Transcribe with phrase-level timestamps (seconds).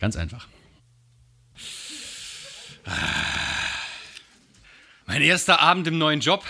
[0.00, 0.48] Ganz einfach.
[5.06, 6.44] Mein erster Abend im neuen Job.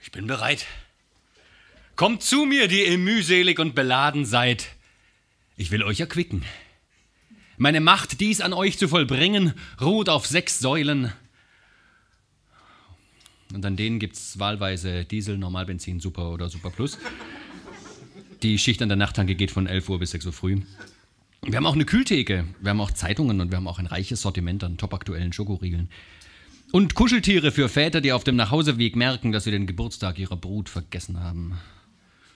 [0.00, 0.66] Ich bin bereit.
[1.96, 4.68] Kommt zu mir, die ihr mühselig und beladen seid.
[5.56, 6.44] Ich will euch erquicken.
[7.56, 11.12] Meine Macht, dies an euch zu vollbringen, ruht auf sechs Säulen.
[13.52, 16.98] Und an denen gibt es wahlweise Diesel, Normalbenzin, Super oder Super Plus.
[18.42, 20.60] Die Schicht an der Nachttanke geht von 11 Uhr bis 6 Uhr früh.
[21.48, 24.20] Wir haben auch eine Kühltheke, wir haben auch Zeitungen und wir haben auch ein reiches
[24.20, 25.88] Sortiment an topaktuellen Schokoriegeln.
[26.72, 30.68] Und Kuscheltiere für Väter, die auf dem Nachhauseweg merken, dass sie den Geburtstag ihrer Brut
[30.68, 31.58] vergessen haben.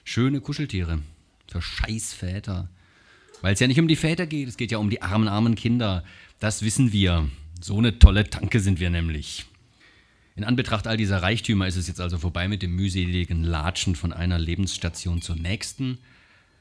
[0.05, 1.01] Schöne Kuscheltiere
[1.47, 2.71] für Scheißväter.
[3.43, 5.57] Weil es ja nicht um die Väter geht, es geht ja um die armen, armen
[5.57, 6.05] Kinder.
[6.41, 7.29] Das wissen wir.
[7.61, 9.45] So eine tolle Tanke sind wir nämlich.
[10.37, 14.15] In Anbetracht all dieser Reichtümer ist es jetzt also vorbei mit dem mühseligen Latschen von
[14.15, 15.99] einer Lebensstation zur nächsten.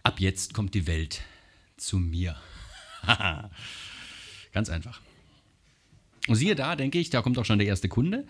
[0.04, 1.22] Ab jetzt kommt die Welt
[1.82, 2.36] zu mir.
[4.54, 5.02] Ganz einfach.
[6.28, 8.28] Und siehe da, denke ich, da kommt auch schon der erste Kunde.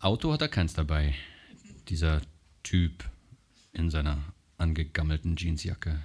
[0.00, 1.14] Auto hat er keins dabei.
[1.88, 2.22] Dieser
[2.62, 3.04] Typ
[3.72, 4.18] in seiner
[4.56, 6.02] angegammelten Jeansjacke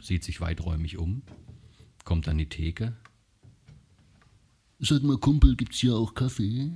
[0.00, 1.22] sieht sich weiträumig um,
[2.04, 2.96] kommt an die Theke.
[4.80, 6.72] Sag mal, Kumpel, gibt's hier auch Kaffee?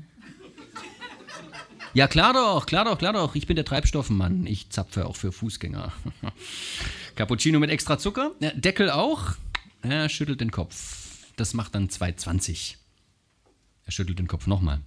[1.97, 3.35] Ja, klar doch, klar doch, klar doch.
[3.35, 4.47] Ich bin der Treibstoffmann.
[4.47, 5.93] Ich zapfe auch für Fußgänger.
[7.17, 8.33] Cappuccino mit extra Zucker.
[8.55, 9.33] Deckel auch.
[9.81, 11.33] Er schüttelt den Kopf.
[11.37, 12.75] Das macht dann 2,20.
[13.87, 14.81] Er schüttelt den Kopf nochmal.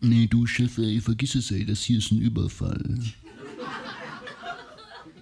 [0.00, 2.98] Nee, du Chef, ey, vergiss es, ey, das hier ist ein Überfall.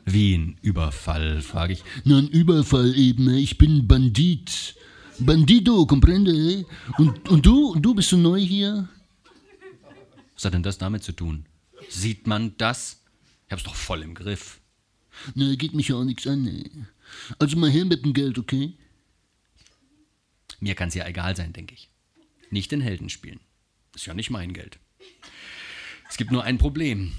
[0.04, 1.84] Wie ein Überfall, frage ich.
[2.04, 3.40] Na, ein Überfall eben, ey.
[3.40, 4.76] ich bin Bandit.
[5.18, 6.66] Bandido, comprende, ey?
[6.98, 8.88] Und, und du, und du bist so neu hier?
[10.34, 11.46] Was hat denn das damit zu tun?
[11.88, 13.02] Sieht man das?
[13.46, 14.61] Ich hab's doch voll im Griff.
[15.34, 16.70] Na, geht mich ja auch nichts an, ey.
[17.38, 18.74] Also mal her mit dem Geld, okay?
[20.60, 21.90] Mir kann's ja egal sein, denke ich.
[22.50, 23.40] Nicht den Helden spielen.
[23.94, 24.78] Ist ja nicht mein Geld.
[26.08, 27.12] Es gibt nur ein Problem.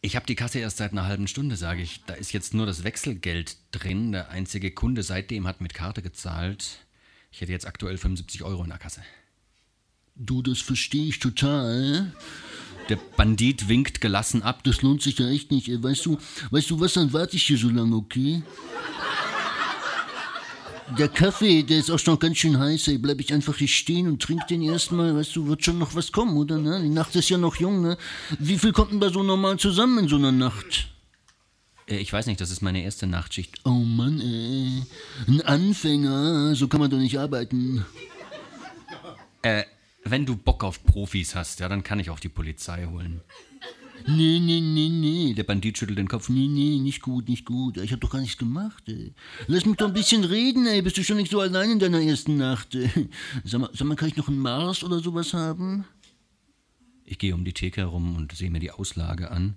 [0.00, 2.04] Ich habe die Kasse erst seit einer halben Stunde, sage ich.
[2.04, 4.12] Da ist jetzt nur das Wechselgeld drin.
[4.12, 6.86] Der einzige Kunde seitdem hat mit Karte gezahlt.
[7.32, 9.02] Ich hätte jetzt aktuell 75 Euro in der Kasse.
[10.14, 12.12] Du, das verstehe ich total.
[12.88, 14.62] Der Bandit winkt gelassen ab.
[14.64, 15.70] Das lohnt sich ja echt nicht.
[15.82, 16.18] Weißt du,
[16.50, 18.42] weißt du was, dann warte ich hier so lange, okay?
[20.96, 22.98] Der Kaffee, der ist auch schon ganz schön heiß, ey.
[22.98, 25.16] Bleib ich einfach hier stehen und trink den erstmal.
[25.16, 26.58] Weißt du, wird schon noch was kommen, oder?
[26.58, 26.80] Ne?
[26.80, 27.98] Die Nacht ist ja noch jung, ne?
[28.38, 30.88] Wie viel kommt denn da so normal zusammen in so einer Nacht?
[31.88, 33.58] Äh, ich weiß nicht, das ist meine erste Nachtschicht.
[33.64, 34.82] Oh Mann, ey.
[35.26, 37.84] Ein Anfänger, so kann man doch nicht arbeiten.
[39.42, 39.64] Äh,
[40.10, 43.20] wenn du Bock auf Profis hast, ja, dann kann ich auch die Polizei holen.
[44.06, 45.34] Nee, nee, nee, nee.
[45.34, 46.28] Der Bandit schüttelt den Kopf.
[46.28, 47.76] Nee, nee, nicht gut, nicht gut.
[47.78, 49.12] Ich hab doch gar nichts gemacht, ey.
[49.48, 50.80] Lass mich doch ein bisschen reden, ey.
[50.82, 52.76] Bist du schon nicht so allein in deiner ersten Nacht?
[53.44, 55.86] Sag mal, sag mal, kann ich noch einen Mars oder sowas haben?
[57.04, 59.56] Ich gehe um die Theke herum und sehe mir die Auslage an.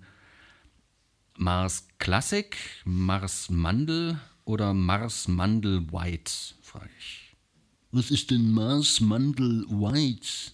[1.38, 6.32] Mars Classic, Mars Mandel oder Mars Mandel White,
[6.62, 7.29] frage ich.
[7.92, 10.52] Was ist denn Mars Mandel White?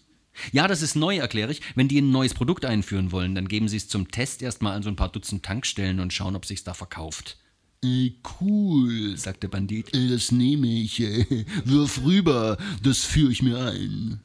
[0.54, 1.62] Ja, das ist neu, erkläre ich.
[1.76, 4.84] Wenn die ein neues Produkt einführen wollen, dann geben sie es zum Test erstmal an
[4.84, 7.38] so ein paar Dutzend Tankstellen und schauen, ob sich's da verkauft.
[7.84, 9.94] Ey, cool, sagt der Bandit.
[9.94, 11.46] Ey, das nehme ich, ey.
[11.66, 14.22] Wirf rüber, das führe ich mir ein.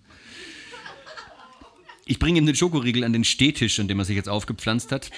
[2.06, 5.10] Ich bringe ihm den Schokoriegel an den Stehtisch, an dem er sich jetzt aufgepflanzt hat.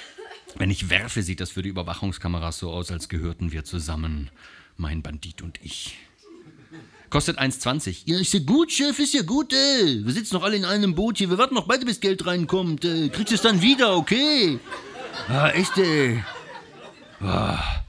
[0.56, 4.30] Wenn ich werfe, sieht das für die Überwachungskameras so aus, als gehörten wir zusammen,
[4.78, 5.98] mein Bandit und ich.
[7.12, 8.04] Kostet 1,20.
[8.06, 10.02] Ja, ist ja gut, Chef, ist ja gut, ey.
[10.02, 11.28] Wir sitzen noch alle in einem Boot hier.
[11.28, 12.86] Wir warten noch beide, bis Geld reinkommt.
[12.86, 14.58] Äh, kriegst es dann wieder, okay?
[15.28, 16.24] Ah, echt, ey.
[17.20, 17.82] Ah.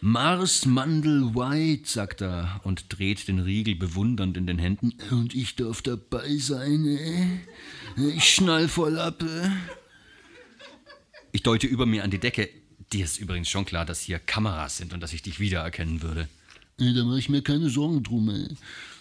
[0.00, 4.94] Mars Mandel White, sagt er und dreht den Riegel bewundernd in den Händen.
[5.10, 7.40] Und ich darf dabei sein, ey.
[8.16, 9.50] Ich schnall voll ab, ey.
[11.32, 12.48] Ich deute über mir an die Decke.
[12.94, 16.30] Dir ist übrigens schon klar, dass hier Kameras sind und dass ich dich wiedererkennen würde.
[16.78, 18.48] Ey, da mache ich mir keine Sorgen drum, ey.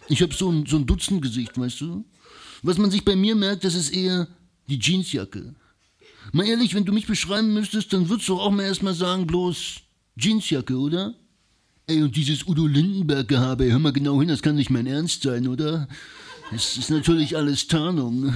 [0.07, 2.06] Ich habe so ein, so ein Dutzendgesicht, weißt du?
[2.63, 4.27] Was man sich bei mir merkt, das ist eher
[4.68, 5.56] die Jeansjacke.
[6.33, 9.81] Mal ehrlich, wenn du mich beschreiben müsstest, dann würdest du auch mal erstmal sagen, bloß
[10.18, 11.15] Jeansjacke, oder?
[11.88, 15.47] Ey, und dieses Udo Lindenberg-Gehabe, hör mal genau hin, das kann nicht mein Ernst sein,
[15.47, 15.88] oder?
[16.53, 18.33] Es ist natürlich alles Tarnung.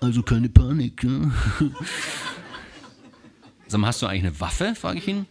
[0.00, 1.32] Also keine Panik, ja?
[3.66, 5.26] Sag mal, hast du eigentlich eine Waffe, frage ich ihn.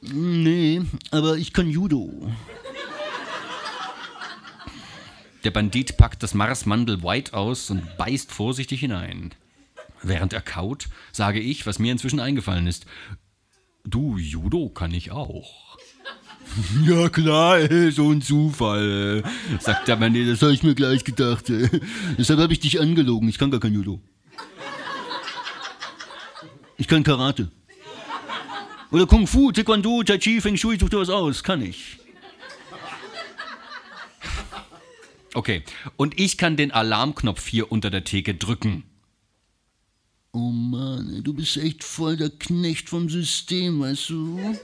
[0.00, 2.30] Nee, aber ich kann Judo.
[5.44, 9.34] Der Bandit packt das Marsmandel White aus und beißt vorsichtig hinein.
[10.02, 12.86] Während er kaut, sage ich, was mir inzwischen eingefallen ist.
[13.84, 15.72] Du, Judo kann ich auch.
[16.84, 17.60] Ja klar,
[17.92, 19.22] so ein Zufall,
[19.58, 19.96] sagt der.
[20.10, 21.44] Nee, das habe ich mir gleich gedacht.
[22.18, 23.26] Deshalb habe ich dich angelogen.
[23.28, 24.00] Ich kann gar kein Judo.
[26.76, 27.50] Ich kann Karate.
[28.90, 31.42] Oder Kung Fu, Taekwondo, Tai Chi, Feng Shui, such dir was aus.
[31.42, 31.98] Kann ich.
[35.34, 35.62] Okay,
[35.96, 38.84] und ich kann den Alarmknopf hier unter der Theke drücken.
[40.34, 44.56] Oh Mann, du bist echt voll der Knecht vom System, weißt du?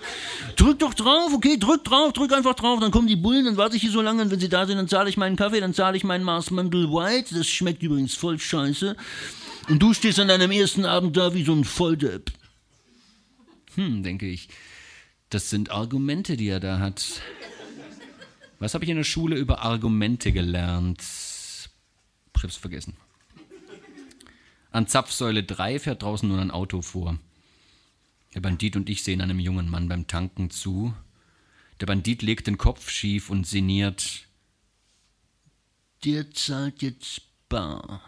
[0.57, 1.59] Drück doch drauf, okay?
[1.59, 2.81] Drück drauf, drück einfach drauf.
[2.81, 4.79] Dann kommen die Bullen, dann warte ich hier so lange und wenn sie da sind,
[4.79, 7.35] dann zahle ich meinen Kaffee, dann zahle ich meinen Mars Mandel White.
[7.35, 8.97] Das schmeckt übrigens voll scheiße.
[9.69, 12.33] Und du stehst an deinem ersten Abend da wie so ein Volldepp.
[13.75, 14.49] Hm, denke ich.
[15.29, 17.21] Das sind Argumente, die er da hat.
[18.59, 21.01] Was habe ich in der Schule über Argumente gelernt?
[21.01, 22.97] Ich hab's vergessen.
[24.71, 27.19] An Zapfsäule 3 fährt draußen nun ein Auto vor.
[28.35, 30.95] Der Bandit und ich sehen einem jungen Mann beim Tanken zu.
[31.81, 34.27] Der Bandit legt den Kopf schief und sinniert.
[36.05, 38.03] Der zahlt jetzt bar.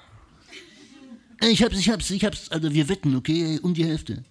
[1.41, 2.50] Ey, Ich hab's, ich hab's, ich hab's.
[2.50, 3.58] Also wir wetten, okay?
[3.62, 4.25] Um die Hälfte.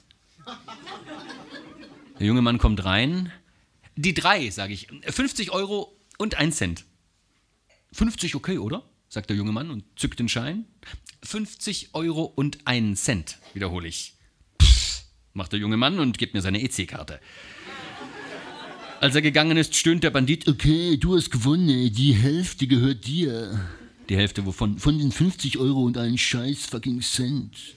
[2.20, 3.32] Der junge Mann kommt rein.
[3.96, 4.88] Die drei, sage ich.
[5.08, 6.86] 50 Euro und ein Cent.
[7.94, 8.84] 50 okay, oder?
[9.10, 10.66] sagt der junge Mann und zückt den Schein.
[11.24, 14.14] 50 Euro und einen Cent, wiederhole ich.
[14.62, 17.20] Pff, macht der junge Mann und gibt mir seine EC-Karte.
[19.02, 20.48] Als er gegangen ist, stöhnt der Bandit.
[20.48, 21.92] Okay, du hast gewonnen.
[21.94, 23.60] Die Hälfte gehört dir.
[24.10, 24.78] Die Hälfte wovon?
[24.78, 27.76] Von den 50 Euro und einen scheiß fucking Cent.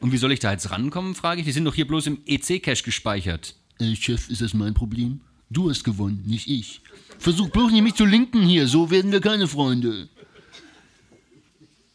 [0.00, 1.46] Und wie soll ich da jetzt rankommen, frage ich.
[1.46, 3.54] Die sind doch hier bloß im EC-Cash gespeichert.
[3.78, 5.20] Ey, Chef, ist das mein Problem?
[5.50, 6.80] Du hast gewonnen, nicht ich.
[7.18, 10.08] Versuch bloß nicht mich zu linken hier, so werden wir keine Freunde.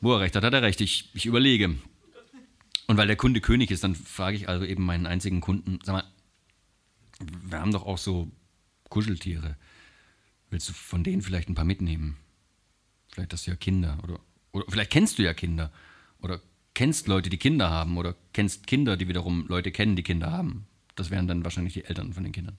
[0.01, 0.81] Wo er recht hat, hat er recht.
[0.81, 1.75] Ich, ich überlege.
[2.87, 5.93] Und weil der Kunde König ist, dann frage ich also eben meinen einzigen Kunden, sag
[5.93, 6.03] mal,
[7.19, 8.29] wir haben doch auch so
[8.89, 9.55] Kuscheltiere.
[10.49, 12.17] Willst du von denen vielleicht ein paar mitnehmen?
[13.07, 13.97] Vielleicht hast du ja Kinder.
[14.03, 14.19] Oder,
[14.51, 15.71] oder vielleicht kennst du ja Kinder.
[16.21, 16.41] Oder
[16.73, 17.97] kennst Leute, die Kinder haben.
[17.97, 20.67] Oder kennst Kinder, die wiederum Leute kennen, die Kinder haben.
[20.95, 22.57] Das wären dann wahrscheinlich die Eltern von den Kindern.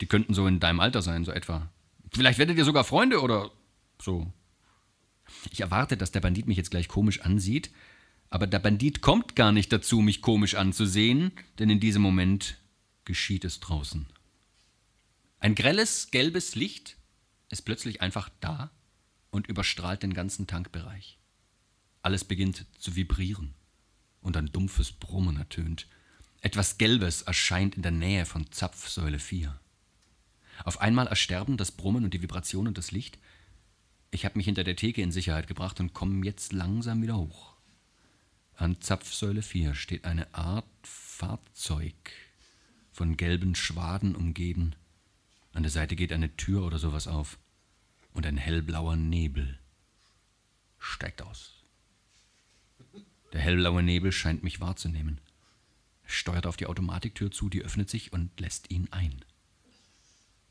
[0.00, 1.70] Die könnten so in deinem Alter sein, so etwa.
[2.12, 3.50] Vielleicht werdet ihr sogar Freunde oder
[4.00, 4.32] so.
[5.50, 7.70] Ich erwarte, dass der Bandit mich jetzt gleich komisch ansieht,
[8.30, 12.58] aber der Bandit kommt gar nicht dazu, mich komisch anzusehen, denn in diesem Moment
[13.04, 14.06] geschieht es draußen.
[15.38, 16.96] Ein grelles, gelbes Licht
[17.50, 18.70] ist plötzlich einfach da
[19.30, 21.18] und überstrahlt den ganzen Tankbereich.
[22.02, 23.54] Alles beginnt zu vibrieren
[24.20, 25.86] und ein dumpfes Brummen ertönt.
[26.40, 29.58] Etwas Gelbes erscheint in der Nähe von Zapfsäule 4.
[30.64, 33.18] Auf einmal ersterben das Brummen und die Vibration und das Licht.
[34.10, 37.54] Ich habe mich hinter der Theke in Sicherheit gebracht und komme jetzt langsam wieder hoch.
[38.54, 42.12] An Zapfsäule 4 steht eine Art Fahrzeug,
[42.92, 44.74] von gelben Schwaden umgeben.
[45.52, 47.38] An der Seite geht eine Tür oder sowas auf.
[48.14, 49.58] Und ein hellblauer Nebel
[50.78, 51.52] steigt aus.
[53.32, 55.20] Der hellblaue Nebel scheint mich wahrzunehmen.
[56.04, 59.22] Er steuert auf die Automatiktür zu, die öffnet sich und lässt ihn ein.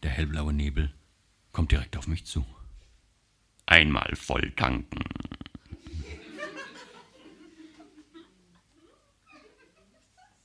[0.03, 0.93] Der hellblaue Nebel
[1.51, 2.45] kommt direkt auf mich zu.
[3.65, 5.03] Einmal voll tanken.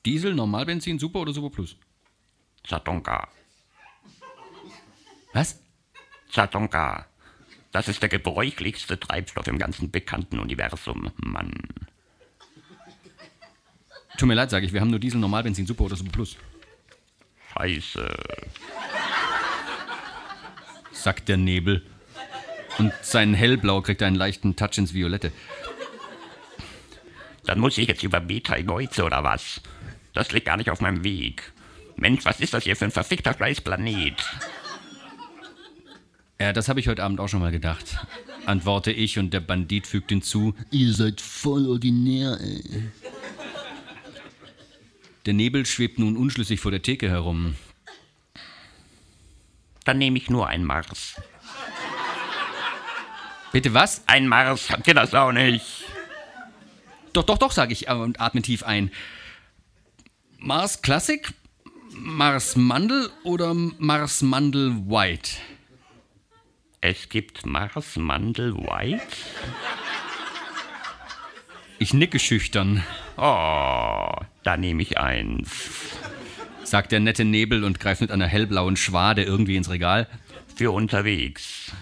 [0.07, 1.77] Diesel, Normalbenzin, Super oder Super Plus?
[2.65, 3.29] Zatonka.
[5.35, 5.61] Was?
[6.31, 7.07] Zatonka.
[7.73, 11.53] Das ist der gebräuchlichste Treibstoff im ganzen bekannten Universum, Mann.
[14.17, 16.37] Tut mir leid, sage ich, wir haben nur Diesel, Normalbenzin, Super oder Super Plus.
[17.53, 18.17] Scheiße.
[21.03, 21.83] Sagt der Nebel.
[22.79, 25.33] Und sein Hellblau kriegt einen leichten Touch ins Violette.
[27.45, 29.61] Dann muss ich jetzt über Beta Geuze oder was?
[30.13, 31.53] Das liegt gar nicht auf meinem Weg.
[31.97, 34.25] Mensch, was ist das hier für ein verfickter Scheißplanet?
[36.41, 37.99] Ja, das habe ich heute Abend auch schon mal gedacht.
[38.47, 40.55] Antworte ich und der Bandit fügt hinzu.
[40.71, 42.85] Ihr seid voll ordinär, ey.
[45.27, 47.57] Der Nebel schwebt nun unschlüssig vor der Theke herum.
[49.85, 51.21] Dann nehme ich nur ein Mars.
[53.53, 54.03] Bitte was?
[54.07, 55.85] Ein Mars, habt ihr das auch nicht?
[57.13, 58.93] Doch, doch, doch, sage ich äh, und atme tief ein.
[60.39, 61.33] Mars Classic,
[61.93, 65.33] Mars Mandel oder Mars Mandel White?
[66.81, 69.03] Es gibt Mars Mandel White?
[71.79, 72.85] Ich nicke schüchtern,
[73.23, 75.51] Oh, da nehme ich eins.
[76.71, 80.09] Sagt der nette Nebel und greift mit einer hellblauen Schwade irgendwie ins Regal.
[80.55, 81.73] Für unterwegs.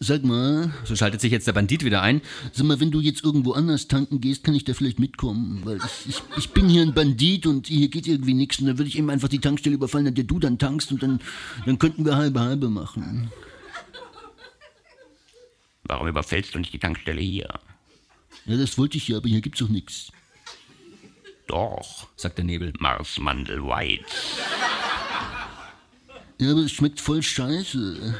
[0.00, 2.22] Sag mal, So schaltet sich jetzt der Bandit wieder ein.
[2.52, 5.62] sag mal, wenn du jetzt irgendwo anders tanken gehst, kann ich da vielleicht mitkommen?
[5.64, 8.60] Weil ich, ich, ich bin hier ein Bandit und hier geht irgendwie nichts.
[8.60, 11.02] Und dann würde ich eben einfach die Tankstelle überfallen, an der du dann tankst und
[11.02, 11.20] dann,
[11.66, 13.32] dann könnten wir halbe halbe machen.
[15.82, 17.48] Warum überfällst du nicht die Tankstelle hier?
[18.46, 20.12] Ja, das wollte ich ja, aber hier gibt's doch nichts.
[21.48, 22.72] Doch, sagt der Nebel.
[22.78, 24.04] Marsmandel White.
[26.38, 28.14] Ja, aber es schmeckt voll scheiße.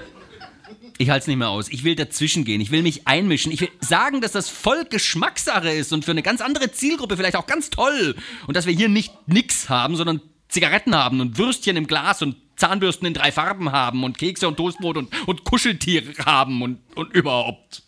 [0.97, 1.69] Ich halte es nicht mehr aus.
[1.69, 2.61] Ich will dazwischen gehen.
[2.61, 3.53] Ich will mich einmischen.
[3.53, 7.37] Ich will sagen, dass das voll Geschmackssache ist und für eine ganz andere Zielgruppe vielleicht
[7.37, 8.17] auch ganz toll.
[8.47, 12.37] Und dass wir hier nicht nix haben, sondern Zigaretten haben und Würstchen im Glas und
[12.57, 17.15] Zahnbürsten in drei Farben haben und Kekse und Toastbrot und, und Kuscheltiere haben und, und
[17.15, 17.83] überhaupt.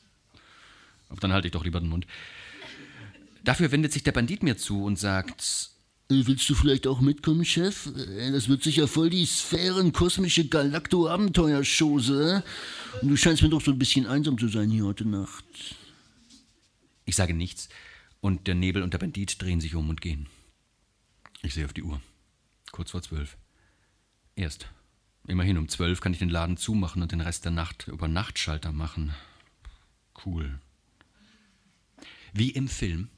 [1.09, 2.06] Aber dann halte ich doch lieber den Mund.
[3.44, 5.70] Dafür wendet sich der Bandit mir zu und sagt,
[6.11, 7.87] Äh, Willst du vielleicht auch mitkommen, Chef?
[7.87, 12.42] Äh, Das wird sicher voll die Sphären-kosmische Galakto-Abenteuerschose.
[13.00, 15.44] Und du scheinst mir doch so ein bisschen einsam zu sein hier heute Nacht.
[17.04, 17.68] Ich sage nichts
[18.20, 20.28] und der Nebel und der Bandit drehen sich um und gehen.
[21.42, 22.00] Ich sehe auf die Uhr.
[22.70, 23.37] Kurz vor zwölf.
[24.37, 24.68] Erst.
[25.26, 28.73] Immerhin um zwölf kann ich den Laden zumachen und den Rest der Nacht über Nachtschalter
[28.73, 29.14] machen.
[30.25, 30.59] Cool.
[32.32, 33.09] Wie im Film.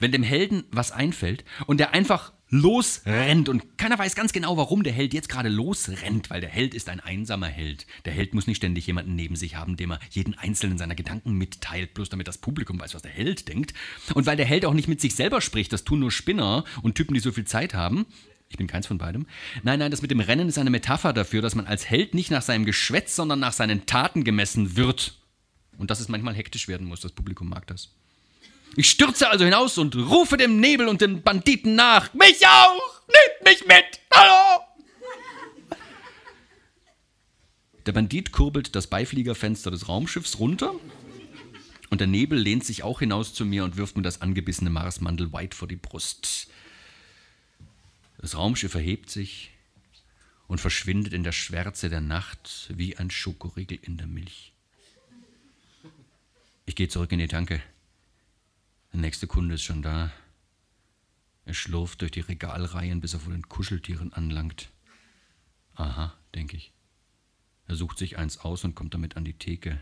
[0.00, 4.82] Wenn dem Helden was einfällt und der einfach losrennt und keiner weiß ganz genau, warum
[4.82, 7.86] der Held jetzt gerade losrennt, weil der Held ist ein einsamer Held.
[8.04, 11.32] Der Held muss nicht ständig jemanden neben sich haben, dem er jeden einzelnen seiner Gedanken
[11.32, 13.74] mitteilt, bloß damit das Publikum weiß, was der Held denkt.
[14.14, 16.94] Und weil der Held auch nicht mit sich selber spricht, das tun nur Spinner und
[16.94, 18.06] Typen, die so viel Zeit haben.
[18.48, 19.26] Ich bin keins von beidem.
[19.62, 22.30] Nein, nein, das mit dem Rennen ist eine Metapher dafür, dass man als Held nicht
[22.30, 25.18] nach seinem Geschwätz, sondern nach seinen Taten gemessen wird.
[25.76, 27.00] Und dass es manchmal hektisch werden muss.
[27.00, 27.94] Das Publikum mag das.
[28.76, 32.12] Ich stürze also hinaus und rufe dem Nebel und den Banditen nach.
[32.14, 33.02] Mich auch!
[33.08, 34.00] Nehmt mich mit!
[34.12, 34.62] Hallo!
[37.86, 40.74] Der Bandit kurbelt das Beifliegerfenster des Raumschiffs runter
[41.90, 45.32] und der Nebel lehnt sich auch hinaus zu mir und wirft mir das angebissene Marsmandel
[45.32, 46.48] weit vor die Brust.
[48.18, 49.52] Das Raumschiff erhebt sich
[50.48, 54.52] und verschwindet in der Schwärze der Nacht wie ein Schokoriegel in der Milch.
[56.66, 57.62] Ich gehe zurück in die Tanke.
[58.92, 60.10] Der nächste Kunde ist schon da.
[61.44, 64.70] Er schlurft durch die Regalreihen, bis er vor den Kuscheltieren anlangt.
[65.74, 66.72] Aha, denke ich.
[67.66, 69.80] Er sucht sich eins aus und kommt damit an die Theke,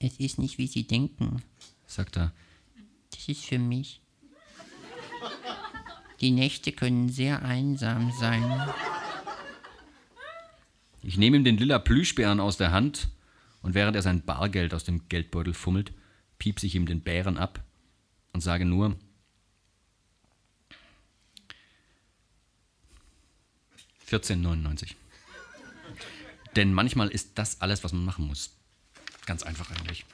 [0.00, 1.42] Es ist nicht, wie Sie denken.
[1.86, 2.32] sagt er.
[3.10, 4.00] Das ist für mich.
[6.20, 8.44] Die Nächte können sehr einsam sein.
[11.02, 13.08] Ich nehme ihm den lila Plüschbären aus der Hand
[13.62, 15.92] und während er sein Bargeld aus dem Geldbeutel fummelt,
[16.38, 17.62] piepse ich ihm den Bären ab
[18.32, 18.96] und sage nur,
[24.10, 24.94] ...14,99.
[26.56, 28.56] Denn manchmal ist das alles, was man machen muss.
[29.26, 30.06] Ganz einfach eigentlich.